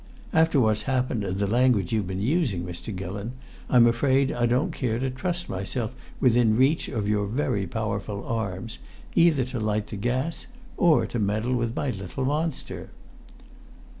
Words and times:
After 0.33 0.59
what's 0.59 0.81
happened 0.89 1.23
and 1.23 1.37
the 1.37 1.45
language 1.45 1.93
you've 1.93 2.07
been 2.07 2.23
using, 2.23 2.65
Mr. 2.65 2.91
Gillon, 2.95 3.33
I'm 3.69 3.85
afraid 3.85 4.31
I 4.31 4.47
don't 4.47 4.71
care 4.71 4.97
to 4.97 5.11
trust 5.11 5.47
myself 5.47 5.93
within 6.19 6.57
reach 6.57 6.87
of 6.89 7.07
your 7.07 7.27
very 7.27 7.67
powerful 7.67 8.25
arms, 8.25 8.79
either 9.13 9.45
to 9.45 9.59
light 9.59 9.85
the 9.89 9.97
gas 9.97 10.47
or 10.75 11.05
to 11.05 11.19
meddle 11.19 11.53
with 11.53 11.75
my 11.75 11.91
little 11.91 12.25
monster." 12.25 12.89